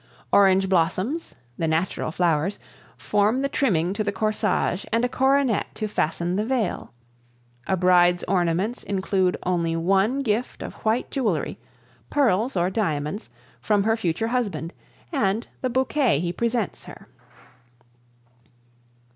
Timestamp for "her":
13.83-13.95, 16.85-17.07